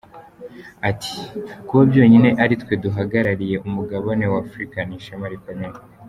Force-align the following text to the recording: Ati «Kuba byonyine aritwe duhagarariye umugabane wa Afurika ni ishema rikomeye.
Ati 0.89 1.17
«Kuba 1.67 1.81
byonyine 1.91 2.29
aritwe 2.43 2.73
duhagarariye 2.83 3.55
umugabane 3.67 4.25
wa 4.31 4.39
Afurika 4.45 4.77
ni 4.83 4.95
ishema 4.99 5.27
rikomeye. 5.33 5.77